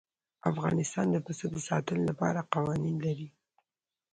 [0.51, 3.27] افغانستان د پسه د ساتنې لپاره قوانین لري.